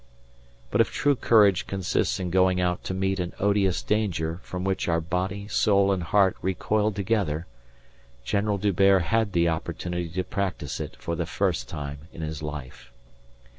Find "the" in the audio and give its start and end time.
9.33-9.47, 11.15-11.27